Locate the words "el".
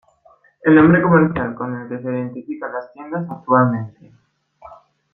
0.63-0.73, 1.79-1.87